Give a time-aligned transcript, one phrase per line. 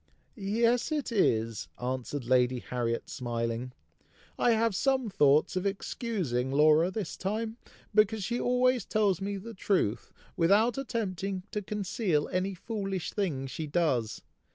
[0.35, 3.71] "Yes, it is!" answered Lady Harriet, smiling.
[4.35, 7.57] "I have some thoughts of excusing Laura this time,
[7.93, 13.67] because she always tells me the truth, without attempting to conceal any foolish thing she
[13.67, 14.23] does.